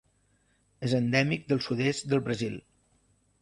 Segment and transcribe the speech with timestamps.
[0.87, 2.57] És endèmic del sud-est del Brasil.